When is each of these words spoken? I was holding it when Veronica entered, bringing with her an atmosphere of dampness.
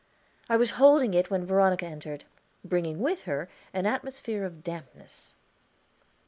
I 0.49 0.57
was 0.57 0.71
holding 0.81 1.13
it 1.13 1.29
when 1.29 1.45
Veronica 1.45 1.85
entered, 1.85 2.23
bringing 2.65 3.01
with 3.01 3.25
her 3.25 3.49
an 3.71 3.85
atmosphere 3.85 4.43
of 4.45 4.63
dampness. 4.63 5.35